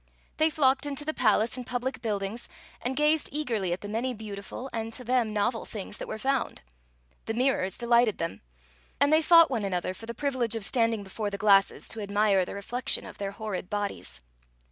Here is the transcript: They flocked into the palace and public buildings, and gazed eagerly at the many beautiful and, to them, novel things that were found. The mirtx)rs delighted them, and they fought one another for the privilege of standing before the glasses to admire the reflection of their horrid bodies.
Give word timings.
They 0.37 0.49
flocked 0.49 0.87
into 0.87 1.05
the 1.05 1.13
palace 1.13 1.55
and 1.55 1.63
public 1.67 2.01
buildings, 2.01 2.49
and 2.81 2.95
gazed 2.95 3.29
eagerly 3.31 3.71
at 3.71 3.81
the 3.81 3.87
many 3.87 4.15
beautiful 4.15 4.67
and, 4.73 4.91
to 4.93 5.03
them, 5.03 5.31
novel 5.31 5.63
things 5.63 5.97
that 5.99 6.07
were 6.07 6.17
found. 6.17 6.63
The 7.25 7.33
mirtx)rs 7.35 7.77
delighted 7.77 8.17
them, 8.17 8.41
and 8.99 9.13
they 9.13 9.21
fought 9.21 9.51
one 9.51 9.63
another 9.63 9.93
for 9.93 10.07
the 10.07 10.15
privilege 10.15 10.55
of 10.55 10.65
standing 10.65 11.03
before 11.03 11.29
the 11.29 11.37
glasses 11.37 11.87
to 11.89 11.99
admire 12.01 12.45
the 12.45 12.55
reflection 12.55 13.05
of 13.05 13.19
their 13.19 13.29
horrid 13.29 13.69
bodies. 13.69 14.21